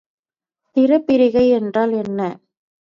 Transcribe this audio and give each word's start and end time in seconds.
நிறப்பிரிகை 0.77 1.45
என்றால் 1.51 1.93
என்ன? 1.95 2.19